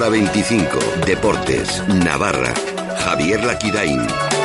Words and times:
Hora 0.00 0.08
25. 0.08 0.78
Deportes. 1.04 1.86
Navarra. 1.86 2.54
Javier 3.04 3.44
Laquidain. 3.44 4.39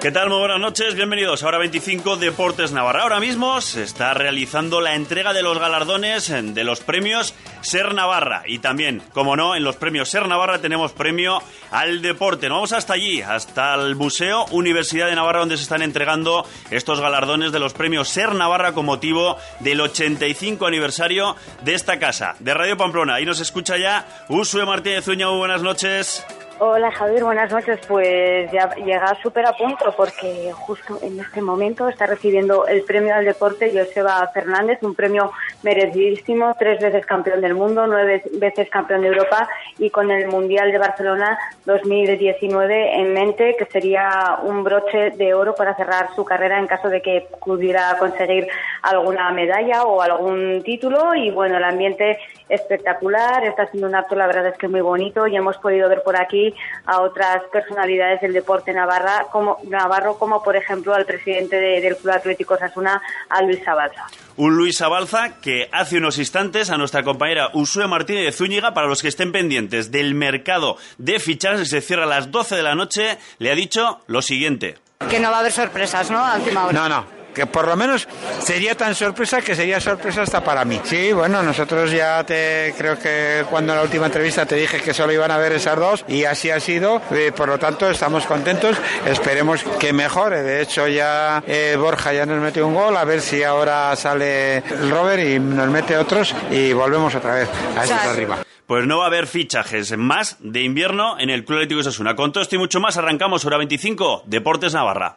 ¿Qué 0.00 0.10
tal? 0.10 0.30
Muy 0.30 0.38
buenas 0.38 0.60
noches, 0.60 0.94
bienvenidos 0.94 1.42
a 1.42 1.48
Hora 1.48 1.58
25 1.58 2.16
Deportes 2.16 2.72
Navarra. 2.72 3.02
Ahora 3.02 3.20
mismo 3.20 3.60
se 3.60 3.82
está 3.82 4.14
realizando 4.14 4.80
la 4.80 4.94
entrega 4.94 5.34
de 5.34 5.42
los 5.42 5.58
galardones 5.58 6.28
de 6.30 6.64
los 6.64 6.80
premios 6.80 7.34
Ser 7.60 7.92
Navarra. 7.92 8.42
Y 8.46 8.60
también, 8.60 9.02
como 9.12 9.36
no, 9.36 9.54
en 9.54 9.62
los 9.62 9.76
premios 9.76 10.08
Ser 10.08 10.26
Navarra 10.26 10.62
tenemos 10.62 10.92
premio 10.92 11.42
al 11.70 12.00
deporte. 12.00 12.48
Nos 12.48 12.56
vamos 12.56 12.72
hasta 12.72 12.94
allí, 12.94 13.20
hasta 13.20 13.74
el 13.74 13.94
Museo 13.94 14.46
Universidad 14.52 15.06
de 15.06 15.16
Navarra, 15.16 15.40
donde 15.40 15.58
se 15.58 15.64
están 15.64 15.82
entregando 15.82 16.46
estos 16.70 16.98
galardones 16.98 17.52
de 17.52 17.58
los 17.58 17.74
premios 17.74 18.08
Ser 18.08 18.34
Navarra 18.34 18.72
con 18.72 18.86
motivo 18.86 19.36
del 19.58 19.82
85 19.82 20.66
aniversario 20.66 21.36
de 21.62 21.74
esta 21.74 21.98
casa, 21.98 22.36
de 22.38 22.54
Radio 22.54 22.78
Pamplona. 22.78 23.16
Ahí 23.16 23.26
nos 23.26 23.40
escucha 23.40 23.76
ya 23.76 24.24
Usue 24.30 24.64
Martínez 24.64 25.06
Uña. 25.08 25.28
Muy 25.28 25.40
buenas 25.40 25.60
noches. 25.60 26.24
Hola 26.62 26.90
Javier, 26.90 27.24
buenas 27.24 27.50
noches. 27.50 27.80
Pues 27.88 28.52
ya 28.52 28.68
llega 28.74 29.14
súper 29.22 29.46
a 29.46 29.54
punto 29.54 29.94
porque 29.96 30.52
justo 30.52 30.98
en 31.00 31.18
este 31.18 31.40
momento 31.40 31.88
está 31.88 32.04
recibiendo 32.04 32.66
el 32.66 32.82
premio 32.82 33.14
al 33.14 33.24
deporte 33.24 33.72
Joseba 33.72 34.30
Fernández, 34.34 34.78
un 34.82 34.94
premio 34.94 35.32
merecidísimo, 35.62 36.54
tres 36.58 36.78
veces 36.78 37.06
campeón 37.06 37.40
del 37.40 37.54
mundo, 37.54 37.86
nueve 37.86 38.22
veces 38.32 38.68
campeón 38.68 39.00
de 39.00 39.06
Europa 39.06 39.48
y 39.78 39.88
con 39.88 40.10
el 40.10 40.28
Mundial 40.28 40.70
de 40.70 40.76
Barcelona 40.76 41.38
2019 41.64 42.94
en 42.94 43.14
mente, 43.14 43.56
que 43.58 43.64
sería 43.64 44.40
un 44.42 44.62
broche 44.62 45.12
de 45.12 45.32
oro 45.32 45.54
para 45.54 45.74
cerrar 45.76 46.14
su 46.14 46.26
carrera 46.26 46.58
en 46.58 46.66
caso 46.66 46.90
de 46.90 47.00
que 47.00 47.26
pudiera 47.42 47.96
conseguir 47.98 48.48
alguna 48.82 49.30
medalla 49.30 49.84
o 49.84 50.02
algún 50.02 50.62
título. 50.62 51.14
Y 51.14 51.30
bueno, 51.30 51.56
el 51.56 51.64
ambiente 51.64 52.18
espectacular, 52.50 53.44
está 53.44 53.66
siendo 53.68 53.88
un 53.88 53.94
acto, 53.94 54.14
la 54.14 54.26
verdad 54.26 54.48
es 54.48 54.58
que 54.58 54.68
muy 54.68 54.82
bonito 54.82 55.26
y 55.26 55.36
hemos 55.36 55.56
podido 55.56 55.88
ver 55.88 56.02
por 56.02 56.20
aquí 56.20 56.49
a 56.86 57.00
otras 57.00 57.42
personalidades 57.52 58.20
del 58.20 58.32
deporte 58.32 58.72
navarra, 58.72 59.26
como, 59.30 59.58
navarro, 59.64 60.18
como 60.18 60.42
por 60.42 60.56
ejemplo 60.56 60.94
al 60.94 61.06
presidente 61.06 61.56
del 61.56 61.96
Club 61.96 62.12
Atlético 62.12 62.56
Sasuna, 62.56 63.00
a 63.28 63.42
Luis 63.42 63.66
Abalza. 63.66 64.06
Un 64.36 64.56
Luis 64.56 64.80
Abalza 64.80 65.40
que 65.40 65.68
hace 65.72 65.98
unos 65.98 66.18
instantes 66.18 66.70
a 66.70 66.78
nuestra 66.78 67.02
compañera 67.02 67.50
Usue 67.52 67.86
Martínez 67.86 68.24
de 68.24 68.32
Zúñiga, 68.32 68.72
para 68.72 68.86
los 68.86 69.02
que 69.02 69.08
estén 69.08 69.32
pendientes 69.32 69.90
del 69.90 70.14
mercado 70.14 70.76
de 70.98 71.18
fichajes 71.18 71.60
que 71.60 71.66
se 71.66 71.80
cierra 71.80 72.04
a 72.04 72.06
las 72.06 72.30
12 72.30 72.56
de 72.56 72.62
la 72.62 72.74
noche, 72.74 73.18
le 73.38 73.50
ha 73.50 73.54
dicho 73.54 74.00
lo 74.06 74.22
siguiente. 74.22 74.78
Que 75.08 75.20
no 75.20 75.30
va 75.30 75.38
a 75.38 75.40
haber 75.40 75.52
sorpresas, 75.52 76.10
¿no? 76.10 76.18
A 76.18 76.36
última 76.36 76.66
hora. 76.66 76.72
No, 76.72 76.88
no 76.88 77.19
que 77.40 77.46
por 77.46 77.66
lo 77.66 77.74
menos 77.74 78.06
sería 78.40 78.74
tan 78.74 78.94
sorpresa 78.94 79.40
que 79.40 79.54
sería 79.54 79.80
sorpresa 79.80 80.20
hasta 80.20 80.44
para 80.44 80.62
mí. 80.66 80.78
Sí, 80.84 81.10
bueno, 81.14 81.42
nosotros 81.42 81.90
ya 81.90 82.22
te 82.22 82.74
creo 82.76 82.98
que 82.98 83.46
cuando 83.48 83.72
en 83.72 83.78
la 83.78 83.82
última 83.82 84.06
entrevista 84.06 84.44
te 84.44 84.56
dije 84.56 84.82
que 84.82 84.92
solo 84.92 85.10
iban 85.14 85.30
a 85.30 85.38
ver 85.38 85.52
esas 85.52 85.78
dos 85.78 86.04
y 86.06 86.24
así 86.24 86.50
ha 86.50 86.60
sido, 86.60 87.00
eh, 87.12 87.32
por 87.34 87.48
lo 87.48 87.58
tanto 87.58 87.88
estamos 87.88 88.26
contentos, 88.26 88.76
esperemos 89.06 89.62
que 89.78 89.94
mejore, 89.94 90.42
de 90.42 90.60
hecho 90.60 90.86
ya 90.86 91.42
eh, 91.46 91.78
Borja 91.80 92.12
ya 92.12 92.26
nos 92.26 92.42
metió 92.42 92.66
un 92.66 92.74
gol, 92.74 92.94
a 92.94 93.04
ver 93.04 93.22
si 93.22 93.42
ahora 93.42 93.96
sale 93.96 94.58
el 94.58 94.90
Robert 94.90 95.22
y 95.22 95.38
nos 95.38 95.68
mete 95.70 95.96
otros 95.96 96.34
y 96.50 96.74
volvemos 96.74 97.14
otra 97.14 97.36
vez 97.36 97.48
a 97.74 97.84
eso 97.84 97.94
arriba 97.94 98.40
pues 98.66 98.86
no 98.86 98.98
va 98.98 99.04
a 99.04 99.06
haber 99.08 99.26
fichajes 99.26 99.96
más 99.96 100.36
de 100.38 100.62
invierno 100.62 101.18
en 101.18 101.28
el 101.28 101.44
Club 101.44 101.58
Atlético 101.58 101.82
Sasuna. 101.82 102.14
Con 102.14 102.30
todo 102.30 102.40
esto 102.40 102.54
y 102.54 102.58
mucho 102.58 102.78
más, 102.78 102.96
arrancamos 102.96 103.44
hora 103.44 103.56
25, 103.56 104.22
Deportes 104.26 104.74
Navarra. 104.74 105.16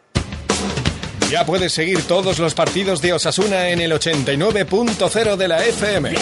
Ya 1.30 1.44
puedes 1.44 1.72
seguir 1.72 2.02
todos 2.02 2.38
los 2.38 2.54
partidos 2.54 3.00
de 3.00 3.12
Osasuna 3.12 3.70
en 3.70 3.80
el 3.80 3.92
89.0 3.92 5.36
de 5.36 5.48
la 5.48 5.64
FM. 5.64 6.14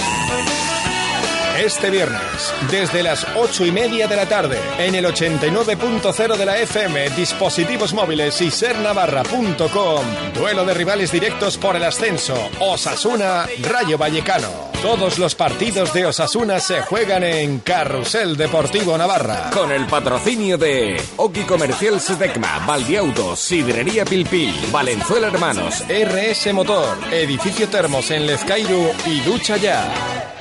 Este 1.63 1.91
viernes, 1.91 2.53
desde 2.73 3.05
las 3.05 3.25
8 3.37 3.67
y 3.67 3.71
media 3.71 4.09
de 4.09 4.17
la 4.17 4.27
tarde, 4.27 4.59
en 4.79 4.97
el 4.97 5.05
89.0 5.05 6.37
de 6.37 6.45
la 6.45 6.59
FM, 6.59 7.11
dispositivos 7.11 7.95
móviles 7.95 8.41
y 8.41 8.51
sernavarra.com. 8.51 10.05
Duelo 10.35 10.65
de 10.65 10.75
rivales 10.75 11.13
directos 11.13 11.59
por 11.59 11.77
el 11.77 11.85
ascenso. 11.85 12.35
Osasuna, 12.59 13.47
Rayo 13.61 13.97
Vallecano. 13.97 14.73
Todos 14.83 15.21
los 15.21 15.37
partidos 15.37 15.93
de 15.93 16.07
Osasuna 16.07 16.59
se 16.59 16.83
juegan 16.83 17.23
en 17.23 17.61
Carrusel 17.61 18.37
Deportivo 18.37 18.99
Navarra. 18.99 19.51
Con 19.55 19.71
el 19.71 19.87
patrocinio 19.87 20.59
de 20.59 21.01
Oki 21.17 21.43
Comercial 21.43 22.01
Sedecma, 22.01 22.59
Valdiauto, 22.67 23.37
Sidrería 23.37 24.05
Pilpil, 24.05 24.53
Valenzuela 24.73 25.29
Hermanos, 25.29 25.85
RS 25.89 26.53
Motor, 26.55 26.99
Edificio 27.13 27.69
Termos 27.69 28.11
en 28.11 28.27
Lezcairu 28.27 28.91
y 29.07 29.21
Ducha 29.21 29.59
Ya. 29.59 30.32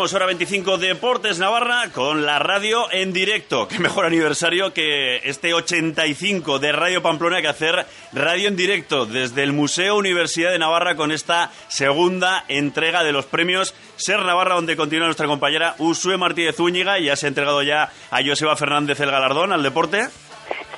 Hora 0.00 0.24
25 0.24 0.78
Deportes 0.78 1.38
Navarra 1.38 1.90
con 1.92 2.24
la 2.24 2.38
radio 2.38 2.90
en 2.90 3.12
directo. 3.12 3.68
Qué 3.68 3.78
mejor 3.78 4.06
aniversario 4.06 4.72
que 4.72 5.16
este 5.24 5.52
85 5.52 6.58
de 6.58 6.72
Radio 6.72 7.02
Pamplona 7.02 7.42
que 7.42 7.48
hacer 7.48 7.84
radio 8.14 8.48
en 8.48 8.56
directo 8.56 9.04
desde 9.04 9.42
el 9.42 9.52
Museo 9.52 9.98
Universidad 9.98 10.52
de 10.52 10.58
Navarra 10.58 10.96
con 10.96 11.12
esta 11.12 11.52
segunda 11.68 12.46
entrega 12.48 13.04
de 13.04 13.12
los 13.12 13.26
premios 13.26 13.74
Ser 13.96 14.20
Navarra, 14.20 14.54
donde 14.54 14.74
continúa 14.74 15.04
nuestra 15.04 15.26
compañera 15.26 15.74
Usue 15.76 16.16
Martínez 16.16 16.56
Zúñiga 16.56 16.98
ya 16.98 17.14
se 17.14 17.26
ha 17.26 17.28
entregado 17.28 17.62
ya 17.62 17.90
a 18.10 18.24
Joseba 18.24 18.56
Fernández 18.56 18.98
el 19.00 19.10
galardón 19.10 19.52
al 19.52 19.62
deporte. 19.62 20.08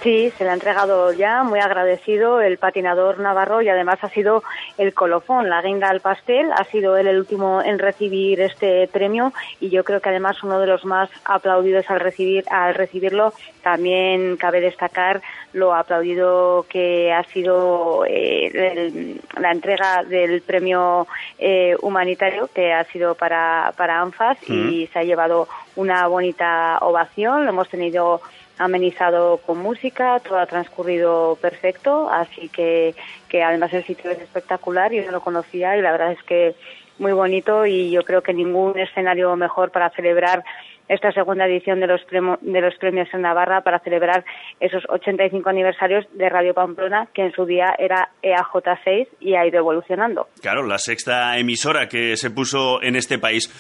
Sí, 0.03 0.33
se 0.37 0.43
le 0.43 0.51
ha 0.51 0.55
entregado 0.55 1.13
ya, 1.13 1.45
muy 1.45 1.61
agradecido 1.61 2.41
el 2.41 2.59
patinador 2.59 3.21
navarro 3.21 3.63
y 3.63 3.69
además 3.69 4.03
ha 4.03 4.09
sido 4.09 4.43
el 4.77 4.95
colofón, 4.95 5.49
la 5.49 5.63
guinda 5.63 5.89
al 5.89 6.01
pastel, 6.01 6.51
ha 6.53 6.65
sido 6.65 6.97
él 6.97 7.07
el 7.07 7.21
último 7.21 7.63
en 7.63 7.79
recibir 7.79 8.41
este 8.41 8.89
premio 8.89 9.33
y 9.61 9.71
yo 9.71 9.85
creo 9.85 10.01
que 10.01 10.09
además 10.09 10.43
uno 10.43 10.59
de 10.59 10.67
los 10.67 10.85
más 10.85 11.09
aplaudidos 11.25 11.89
al 11.89 12.01
recibir 12.01 12.45
al 12.51 12.75
recibirlo. 12.75 13.33
También 13.63 14.37
cabe 14.39 14.61
destacar 14.61 15.23
lo 15.53 15.73
aplaudido 15.73 16.67
que 16.69 17.13
ha 17.13 17.23
sido 17.25 18.05
eh, 18.05 19.21
la 19.39 19.53
entrega 19.53 20.03
del 20.03 20.43
premio 20.43 21.07
eh, 21.39 21.77
humanitario 21.81 22.49
que 22.53 22.73
ha 22.73 22.83
sido 22.85 23.15
para, 23.15 23.73
para 23.77 24.01
ANFAS 24.01 24.39
y 24.49 24.89
se 24.93 24.99
ha 24.99 25.05
llevado 25.05 25.47
una 25.77 26.09
bonita 26.09 26.79
ovación. 26.81 27.45
Lo 27.45 27.51
hemos 27.51 27.69
tenido 27.69 28.21
amenizado 28.59 29.39
con 29.39 29.59
música, 29.59 30.21
todo 30.21 30.39
ha 30.39 30.47
transcurrido 30.47 31.37
perfecto, 31.41 32.09
así 32.11 32.49
que, 32.49 32.95
que 33.29 33.43
además 33.43 33.73
el 33.73 33.85
sitio 33.85 34.11
es 34.11 34.21
espectacular, 34.21 34.93
yo 34.93 35.05
no 35.05 35.13
lo 35.13 35.21
conocía 35.21 35.77
y 35.77 35.83
la 35.83 35.93
verdad 35.93 36.13
es 36.13 36.23
que 36.23 36.55
muy 36.99 37.13
bonito 37.13 37.67
y 37.67 37.91
yo 37.91 38.03
creo 38.03 38.23
que 38.23 38.33
ningún 38.33 38.79
escenario 38.79 39.35
mejor 39.37 39.71
para 39.71 39.91
celebrar 39.91 40.45
esta 40.89 41.11
segunda 41.13 41.47
edición 41.47 41.81
de 41.81 41.87
los, 41.87 42.01
de 42.07 42.61
los 42.61 42.75
premios 42.77 43.09
en 43.15 43.23
Navarra 43.23 43.63
para 43.63 43.79
celebrar 43.79 44.25
esos 44.61 44.85
85 44.89 45.49
aniversarios 45.49 46.07
de 46.13 46.29
Radio 46.29 46.55
Pamplona, 46.55 47.09
que 47.15 47.23
en 47.23 47.33
su 47.33 47.47
día 47.47 47.75
era 47.79 48.11
EAJ6 48.23 49.09
y 49.21 49.35
ha 49.35 49.47
ido 49.47 49.59
evolucionando. 49.59 50.29
Claro, 50.43 50.67
la 50.67 50.79
sexta 50.79 51.39
emisora 51.39 51.89
que 51.89 52.17
se 52.17 52.31
puso 52.31 52.83
en 52.83 52.97
este 52.97 53.19
país. 53.19 53.51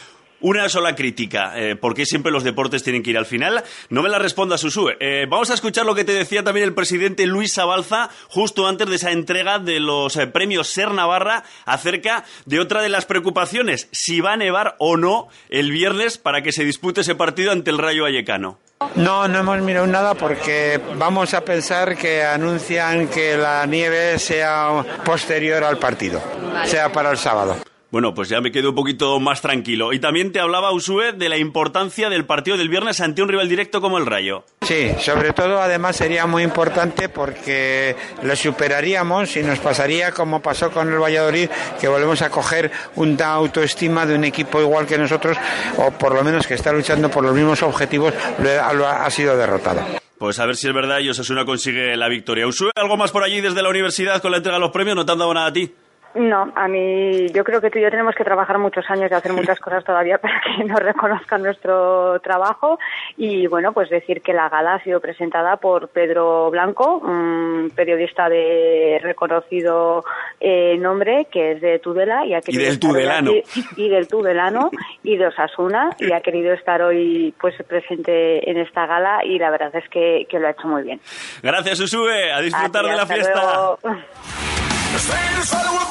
Una 0.42 0.68
sola 0.68 0.96
crítica. 0.96 1.52
Eh, 1.56 1.76
¿Por 1.76 1.94
qué 1.94 2.04
siempre 2.04 2.32
los 2.32 2.42
deportes 2.42 2.82
tienen 2.82 3.04
que 3.04 3.10
ir 3.10 3.18
al 3.18 3.26
final? 3.26 3.62
No 3.90 4.02
me 4.02 4.08
la 4.08 4.18
responda 4.18 4.58
Susue. 4.58 4.96
Eh, 4.98 5.26
vamos 5.28 5.50
a 5.50 5.54
escuchar 5.54 5.86
lo 5.86 5.94
que 5.94 6.04
te 6.04 6.12
decía 6.12 6.42
también 6.42 6.64
el 6.66 6.74
presidente 6.74 7.26
Luis 7.26 7.52
Sabalza 7.52 8.10
justo 8.28 8.66
antes 8.66 8.88
de 8.88 8.96
esa 8.96 9.12
entrega 9.12 9.60
de 9.60 9.78
los 9.78 10.16
eh, 10.16 10.26
premios 10.26 10.66
Ser 10.66 10.90
Navarra 10.90 11.44
acerca 11.64 12.24
de 12.44 12.58
otra 12.58 12.82
de 12.82 12.88
las 12.88 13.06
preocupaciones, 13.06 13.88
si 13.92 14.20
va 14.20 14.32
a 14.32 14.36
nevar 14.36 14.74
o 14.78 14.96
no 14.96 15.28
el 15.48 15.70
viernes 15.70 16.18
para 16.18 16.42
que 16.42 16.50
se 16.50 16.64
dispute 16.64 17.02
ese 17.02 17.14
partido 17.14 17.52
ante 17.52 17.70
el 17.70 17.78
Rayo 17.78 18.02
Vallecano. 18.02 18.58
No, 18.96 19.28
no 19.28 19.38
hemos 19.38 19.60
mirado 19.60 19.86
nada 19.86 20.14
porque 20.14 20.80
vamos 20.96 21.34
a 21.34 21.44
pensar 21.44 21.96
que 21.96 22.24
anuncian 22.24 23.06
que 23.06 23.36
la 23.36 23.64
nieve 23.66 24.18
sea 24.18 24.84
posterior 25.04 25.62
al 25.62 25.78
partido, 25.78 26.20
sea 26.64 26.90
para 26.90 27.12
el 27.12 27.16
sábado. 27.16 27.56
Bueno, 27.92 28.14
pues 28.14 28.30
ya 28.30 28.40
me 28.40 28.50
quedo 28.50 28.70
un 28.70 28.74
poquito 28.74 29.20
más 29.20 29.42
tranquilo. 29.42 29.92
Y 29.92 29.98
también 29.98 30.32
te 30.32 30.40
hablaba 30.40 30.72
Usue 30.72 31.12
de 31.12 31.28
la 31.28 31.36
importancia 31.36 32.08
del 32.08 32.24
partido 32.24 32.56
del 32.56 32.70
viernes 32.70 33.02
ante 33.02 33.20
un 33.20 33.28
rival 33.28 33.50
directo 33.50 33.82
como 33.82 33.98
el 33.98 34.06
Rayo. 34.06 34.46
Sí, 34.62 34.92
sobre 34.98 35.34
todo 35.34 35.60
además 35.60 35.96
sería 35.96 36.24
muy 36.24 36.42
importante 36.42 37.10
porque 37.10 37.94
lo 38.22 38.34
superaríamos 38.34 39.36
y 39.36 39.42
nos 39.42 39.58
pasaría 39.58 40.10
como 40.12 40.40
pasó 40.40 40.70
con 40.70 40.90
el 40.90 40.98
Valladolid, 40.98 41.50
que 41.78 41.86
volvemos 41.86 42.22
a 42.22 42.30
coger 42.30 42.70
una 42.96 43.34
autoestima 43.34 44.06
de 44.06 44.14
un 44.14 44.24
equipo 44.24 44.58
igual 44.58 44.86
que 44.86 44.96
nosotros, 44.96 45.36
o 45.76 45.90
por 45.90 46.14
lo 46.14 46.24
menos 46.24 46.46
que 46.46 46.54
está 46.54 46.72
luchando 46.72 47.10
por 47.10 47.22
los 47.22 47.34
mismos 47.34 47.62
objetivos, 47.62 48.14
lo 48.38 48.88
ha, 48.88 49.10
sido 49.10 49.36
derrotado. 49.36 49.82
Pues 50.16 50.38
a 50.38 50.46
ver 50.46 50.56
si 50.56 50.66
es 50.66 50.72
verdad 50.72 51.00
y 51.00 51.10
Osasuna 51.10 51.44
consigue 51.44 51.94
la 51.98 52.08
victoria. 52.08 52.46
Usue, 52.46 52.70
¿algo 52.74 52.96
más 52.96 53.10
por 53.10 53.22
allí 53.22 53.42
desde 53.42 53.62
la 53.62 53.68
universidad 53.68 54.22
con 54.22 54.30
la 54.30 54.38
entrega 54.38 54.56
de 54.56 54.60
los 54.60 54.70
premios? 54.70 54.96
¿No 54.96 55.04
te 55.04 55.12
han 55.12 55.18
dado 55.18 55.34
nada 55.34 55.48
a 55.48 55.52
ti? 55.52 55.70
No, 56.14 56.52
a 56.54 56.68
mí 56.68 57.28
yo 57.28 57.42
creo 57.42 57.60
que 57.60 57.70
tú 57.70 57.78
y 57.78 57.82
yo 57.82 57.90
tenemos 57.90 58.14
que 58.14 58.24
trabajar 58.24 58.58
muchos 58.58 58.88
años 58.90 59.10
y 59.10 59.14
hacer 59.14 59.32
muchas 59.32 59.58
cosas 59.60 59.84
todavía 59.84 60.18
para 60.18 60.40
que 60.40 60.64
nos 60.64 60.78
reconozcan 60.78 61.42
nuestro 61.42 62.20
trabajo 62.20 62.78
y 63.16 63.46
bueno, 63.46 63.72
pues 63.72 63.88
decir 63.88 64.20
que 64.20 64.32
la 64.32 64.48
gala 64.48 64.74
ha 64.74 64.82
sido 64.82 65.00
presentada 65.00 65.56
por 65.56 65.88
Pedro 65.88 66.50
Blanco, 66.50 66.98
un 66.98 67.72
periodista 67.74 68.28
de 68.28 69.00
reconocido 69.02 70.04
eh, 70.40 70.76
nombre 70.78 71.26
que 71.30 71.52
es 71.52 71.60
de 71.60 71.78
Tudela 71.78 72.26
y 72.26 72.34
ha 72.34 72.40
querido 72.40 72.62
y 72.62 72.66
del 72.66 72.78
Tudelano 72.78 73.32
y 73.76 73.88
del 73.88 74.08
Tudelano 74.08 74.70
y 75.02 75.16
de 75.16 75.26
Osasuna 75.28 75.96
y 75.98 76.12
ha 76.12 76.20
querido 76.20 76.52
estar 76.52 76.82
hoy 76.82 77.34
pues 77.40 77.54
presente 77.66 78.50
en 78.50 78.58
esta 78.58 78.86
gala 78.86 79.24
y 79.24 79.38
la 79.38 79.50
verdad 79.50 79.74
es 79.74 79.88
que, 79.88 80.26
que 80.28 80.38
lo 80.38 80.48
ha 80.48 80.50
hecho 80.50 80.68
muy 80.68 80.82
bien. 80.82 81.00
Gracias, 81.42 81.80
Usue, 81.80 82.32
a 82.32 82.40
disfrutar 82.40 82.84
de 82.84 82.96
la 82.96 83.06
fiesta. 83.06 83.76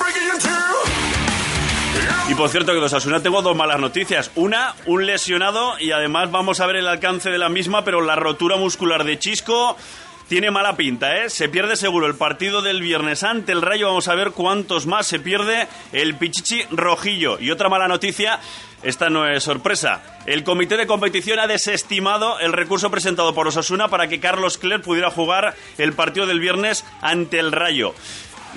Y 2.29 2.33
por 2.33 2.49
cierto 2.49 2.71
que 2.71 2.79
de 2.79 2.85
Osasuna 2.85 3.21
tengo 3.21 3.41
dos 3.41 3.57
malas 3.57 3.79
noticias. 3.79 4.31
Una, 4.35 4.73
un 4.85 5.05
lesionado 5.05 5.77
y 5.79 5.91
además 5.91 6.31
vamos 6.31 6.61
a 6.61 6.65
ver 6.65 6.77
el 6.77 6.87
alcance 6.87 7.29
de 7.29 7.37
la 7.37 7.49
misma, 7.49 7.83
pero 7.83 7.99
la 7.99 8.15
rotura 8.15 8.55
muscular 8.55 9.03
de 9.03 9.19
Chisco 9.19 9.75
tiene 10.29 10.49
mala 10.49 10.77
pinta, 10.77 11.17
¿eh? 11.17 11.29
Se 11.29 11.49
pierde 11.49 11.75
seguro 11.75 12.07
el 12.07 12.15
partido 12.15 12.61
del 12.61 12.81
viernes 12.81 13.23
ante 13.23 13.51
el 13.51 13.61
Rayo. 13.61 13.87
Vamos 13.87 14.07
a 14.07 14.15
ver 14.15 14.31
cuántos 14.31 14.85
más 14.85 15.07
se 15.07 15.19
pierde 15.19 15.67
el 15.91 16.15
Pichichi 16.15 16.63
Rojillo. 16.71 17.37
Y 17.37 17.51
otra 17.51 17.67
mala 17.67 17.89
noticia, 17.89 18.39
esta 18.81 19.09
no 19.09 19.27
es 19.27 19.43
sorpresa. 19.43 20.01
El 20.25 20.45
comité 20.45 20.77
de 20.77 20.87
competición 20.87 21.37
ha 21.39 21.47
desestimado 21.47 22.39
el 22.39 22.53
recurso 22.53 22.89
presentado 22.89 23.35
por 23.35 23.49
Osasuna 23.49 23.89
para 23.89 24.07
que 24.07 24.21
Carlos 24.21 24.57
Cler 24.57 24.81
pudiera 24.81 25.11
jugar 25.11 25.53
el 25.77 25.91
partido 25.91 26.25
del 26.25 26.39
viernes 26.39 26.85
ante 27.01 27.37
el 27.37 27.51
Rayo. 27.51 27.93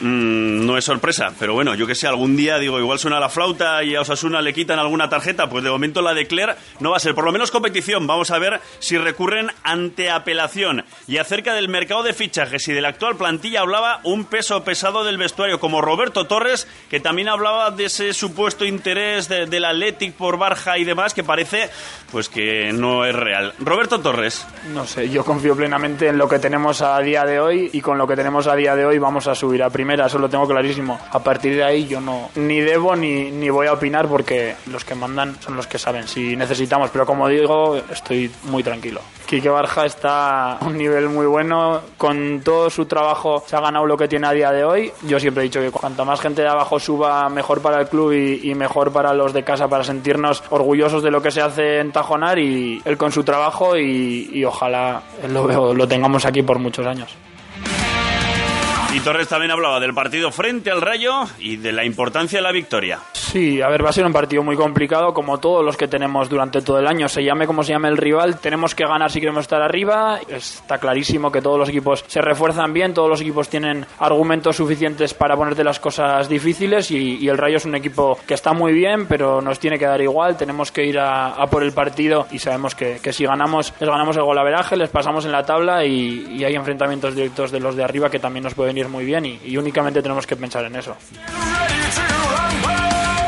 Mm, 0.00 0.66
no 0.66 0.76
es 0.76 0.84
sorpresa, 0.84 1.32
pero 1.38 1.54
bueno, 1.54 1.74
yo 1.74 1.86
que 1.86 1.94
sé, 1.94 2.06
algún 2.06 2.36
día 2.36 2.58
digo, 2.58 2.78
igual 2.78 2.98
suena 2.98 3.20
la 3.20 3.28
flauta 3.28 3.82
y 3.84 3.94
a 3.94 4.00
Osasuna 4.00 4.42
le 4.42 4.52
quitan 4.52 4.78
alguna 4.78 5.08
tarjeta, 5.08 5.48
pues 5.48 5.62
de 5.62 5.70
momento 5.70 6.02
la 6.02 6.14
de 6.14 6.26
Claire 6.26 6.56
no 6.80 6.90
va 6.90 6.96
a 6.96 7.00
ser, 7.00 7.14
por 7.14 7.24
lo 7.24 7.32
menos 7.32 7.50
competición. 7.50 8.06
Vamos 8.06 8.30
a 8.30 8.38
ver 8.38 8.60
si 8.80 8.98
recurren 8.98 9.50
ante 9.62 10.10
apelación. 10.10 10.84
Y 11.06 11.18
acerca 11.18 11.54
del 11.54 11.68
mercado 11.68 12.02
de 12.02 12.12
fichajes 12.12 12.66
y 12.68 12.72
de 12.72 12.80
la 12.80 12.88
actual 12.88 13.16
plantilla 13.16 13.60
hablaba 13.60 14.00
un 14.02 14.24
peso 14.24 14.64
pesado 14.64 15.04
del 15.04 15.18
vestuario, 15.18 15.60
como 15.60 15.80
Roberto 15.80 16.26
Torres, 16.26 16.66
que 16.90 17.00
también 17.00 17.28
hablaba 17.28 17.70
de 17.70 17.84
ese 17.84 18.12
supuesto 18.14 18.64
interés 18.64 19.28
del 19.28 19.64
Athletic 19.64 20.14
por 20.14 20.38
Barja 20.38 20.78
y 20.78 20.84
demás, 20.84 21.14
que 21.14 21.22
parece 21.22 21.70
pues 22.10 22.28
que 22.28 22.72
no 22.72 23.04
es 23.04 23.14
real. 23.14 23.54
Roberto 23.58 24.00
Torres. 24.00 24.46
No 24.72 24.86
sé, 24.86 25.08
yo 25.08 25.24
confío 25.24 25.56
plenamente 25.56 26.08
en 26.08 26.18
lo 26.18 26.28
que 26.28 26.38
tenemos 26.38 26.82
a 26.82 26.98
día 27.00 27.24
de 27.24 27.40
hoy 27.40 27.70
y 27.72 27.80
con 27.80 27.98
lo 27.98 28.06
que 28.06 28.16
tenemos 28.16 28.46
a 28.46 28.54
día 28.54 28.74
de 28.76 28.86
hoy 28.86 28.98
vamos 28.98 29.26
a 29.26 29.34
subir 29.34 29.62
a 29.62 29.70
primera 29.70 29.83
eso 29.92 30.18
lo 30.18 30.28
tengo 30.28 30.46
clarísimo. 30.46 30.98
A 31.10 31.18
partir 31.18 31.56
de 31.56 31.64
ahí 31.64 31.86
yo 31.86 32.00
no 32.00 32.30
ni 32.36 32.60
debo 32.60 32.96
ni, 32.96 33.30
ni 33.30 33.50
voy 33.50 33.66
a 33.66 33.72
opinar 33.72 34.08
porque 34.08 34.56
los 34.70 34.84
que 34.84 34.94
mandan 34.94 35.36
son 35.40 35.56
los 35.56 35.66
que 35.66 35.78
saben 35.78 36.08
si 36.08 36.36
necesitamos, 36.36 36.90
pero 36.90 37.06
como 37.06 37.28
digo, 37.28 37.76
estoy 37.76 38.30
muy 38.44 38.62
tranquilo. 38.62 39.00
Quique 39.26 39.48
Barja 39.48 39.86
está 39.86 40.52
a 40.52 40.64
un 40.64 40.76
nivel 40.76 41.08
muy 41.08 41.26
bueno, 41.26 41.80
con 41.96 42.42
todo 42.44 42.68
su 42.68 42.86
trabajo 42.86 43.42
se 43.46 43.56
ha 43.56 43.60
ganado 43.60 43.86
lo 43.86 43.96
que 43.96 44.06
tiene 44.06 44.26
a 44.26 44.32
día 44.32 44.52
de 44.52 44.64
hoy. 44.64 44.92
Yo 45.02 45.18
siempre 45.18 45.42
he 45.42 45.44
dicho 45.44 45.60
que 45.60 45.70
cuanta 45.70 46.04
más 46.04 46.20
gente 46.20 46.42
de 46.42 46.48
abajo 46.48 46.78
suba, 46.78 47.28
mejor 47.28 47.62
para 47.62 47.80
el 47.80 47.88
club 47.88 48.12
y, 48.12 48.54
mejor 48.54 48.92
para 48.92 49.12
los 49.14 49.32
de 49.32 49.42
casa, 49.42 49.66
para 49.66 49.82
sentirnos 49.82 50.42
orgullosos 50.50 51.02
de 51.02 51.10
lo 51.10 51.22
que 51.22 51.30
se 51.30 51.40
hace 51.40 51.80
en 51.80 51.90
Tajonar 51.90 52.38
y 52.38 52.80
él 52.84 52.96
con 52.96 53.12
su 53.12 53.24
trabajo 53.24 53.76
y, 53.76 54.30
y 54.32 54.44
ojalá 54.44 55.02
lo, 55.28 55.74
lo 55.74 55.88
tengamos 55.88 56.24
aquí 56.26 56.42
por 56.42 56.58
muchos 56.58 56.86
años. 56.86 57.16
Y 58.94 59.00
Torres 59.00 59.26
también 59.26 59.50
hablaba 59.50 59.80
del 59.80 59.92
partido 59.92 60.30
frente 60.30 60.70
al 60.70 60.80
Rayo 60.80 61.24
y 61.40 61.56
de 61.56 61.72
la 61.72 61.84
importancia 61.84 62.38
de 62.38 62.44
la 62.44 62.52
victoria. 62.52 63.00
Sí, 63.12 63.60
a 63.60 63.68
ver, 63.68 63.84
va 63.84 63.90
a 63.90 63.92
ser 63.92 64.06
un 64.06 64.12
partido 64.12 64.44
muy 64.44 64.54
complicado, 64.54 65.12
como 65.12 65.38
todos 65.38 65.64
los 65.64 65.76
que 65.76 65.88
tenemos 65.88 66.28
durante 66.28 66.62
todo 66.62 66.78
el 66.78 66.86
año. 66.86 67.08
Se 67.08 67.24
llame 67.24 67.48
como 67.48 67.64
se 67.64 67.72
llame 67.72 67.88
el 67.88 67.96
rival, 67.96 68.38
tenemos 68.38 68.76
que 68.76 68.86
ganar 68.86 69.10
si 69.10 69.18
queremos 69.18 69.42
estar 69.42 69.60
arriba. 69.60 70.20
Está 70.28 70.78
clarísimo 70.78 71.32
que 71.32 71.42
todos 71.42 71.58
los 71.58 71.68
equipos 71.68 72.04
se 72.06 72.20
refuerzan 72.20 72.72
bien, 72.72 72.94
todos 72.94 73.08
los 73.08 73.20
equipos 73.20 73.48
tienen 73.48 73.84
argumentos 73.98 74.54
suficientes 74.54 75.14
para 75.14 75.36
ponerte 75.36 75.64
las 75.64 75.80
cosas 75.80 76.28
difíciles 76.28 76.92
y, 76.92 77.28
el 77.28 77.36
Rayo 77.36 77.56
es 77.56 77.64
un 77.64 77.74
equipo 77.74 78.16
que 78.24 78.34
está 78.34 78.52
muy 78.52 78.72
bien, 78.72 79.06
pero 79.08 79.40
nos 79.40 79.58
tiene 79.58 79.80
que 79.80 79.86
dar 79.86 80.00
igual. 80.00 80.36
Tenemos 80.36 80.70
que 80.70 80.84
ir 80.84 81.00
a, 81.00 81.34
por 81.50 81.64
el 81.64 81.72
partido 81.72 82.28
y 82.30 82.38
sabemos 82.38 82.76
que, 82.76 83.00
si 83.12 83.24
ganamos, 83.24 83.74
les 83.80 83.88
ganamos 83.88 84.16
el 84.16 84.22
golaveraje, 84.22 84.76
les 84.76 84.90
pasamos 84.90 85.24
en 85.24 85.32
la 85.32 85.42
tabla 85.42 85.84
y, 85.84 86.44
hay 86.44 86.54
enfrentamientos 86.54 87.16
directos 87.16 87.50
de 87.50 87.58
los 87.58 87.74
de 87.74 87.82
arriba 87.82 88.10
que 88.10 88.20
también 88.20 88.44
nos 88.44 88.54
pueden 88.54 88.78
ir 88.78 88.83
muy 88.88 89.04
bien 89.04 89.24
y, 89.26 89.56
únicamente 89.56 90.02
tenemos 90.02 90.26
que 90.26 90.36
pensar 90.36 90.64
en 90.64 90.76
eso. 90.76 90.96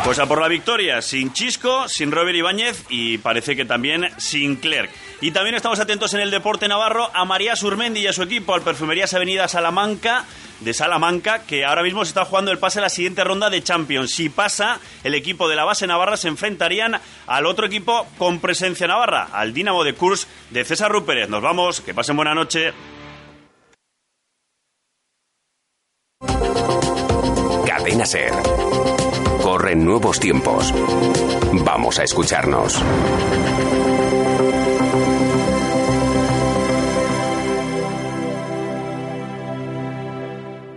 Pues 0.04 0.20
a 0.20 0.26
por 0.26 0.40
la 0.40 0.46
victoria, 0.46 1.02
sin 1.02 1.32
Chisco, 1.32 1.88
sin 1.88 2.12
Robert 2.12 2.36
Ibáñez 2.36 2.84
y 2.88 3.18
parece 3.18 3.56
que 3.56 3.64
también 3.64 4.08
sin 4.18 4.54
Clerc. 4.54 4.88
Y 5.20 5.32
también 5.32 5.56
estamos 5.56 5.80
atentos 5.80 6.14
en 6.14 6.20
el 6.20 6.30
deporte 6.30 6.68
navarro 6.68 7.10
a 7.12 7.24
María 7.24 7.56
Surmendi 7.56 8.00
y 8.00 8.06
a 8.06 8.12
su 8.12 8.22
equipo, 8.22 8.54
al 8.54 8.62
Perfumerías 8.62 9.14
Avenida 9.14 9.48
Salamanca, 9.48 10.24
de 10.60 10.72
Salamanca, 10.74 11.40
que 11.44 11.64
ahora 11.64 11.82
mismo 11.82 12.04
se 12.04 12.10
está 12.10 12.24
jugando 12.24 12.52
el 12.52 12.58
pase 12.58 12.78
a 12.78 12.82
la 12.82 12.88
siguiente 12.88 13.24
ronda 13.24 13.50
de 13.50 13.62
Champions. 13.62 14.12
Si 14.12 14.28
pasa, 14.28 14.78
el 15.02 15.14
equipo 15.14 15.48
de 15.48 15.56
la 15.56 15.64
base 15.64 15.86
navarra 15.86 16.16
se 16.16 16.28
enfrentarían 16.28 17.00
al 17.26 17.46
otro 17.46 17.66
equipo 17.66 18.06
con 18.16 18.38
presencia 18.38 18.86
navarra, 18.86 19.28
al 19.32 19.52
Dinamo 19.52 19.82
de 19.82 19.94
Kurs 19.94 20.28
de 20.50 20.64
César 20.64 20.92
Rupérez. 20.92 21.28
Nos 21.28 21.42
vamos, 21.42 21.80
que 21.80 21.94
pasen 21.94 22.16
buena 22.16 22.34
noche. 22.34 22.72
Cadena 27.86 28.04
Ser. 28.04 28.32
Corren 29.44 29.84
nuevos 29.84 30.18
tiempos. 30.18 30.74
Vamos 31.52 32.00
a 32.00 32.02
escucharnos. 32.02 32.82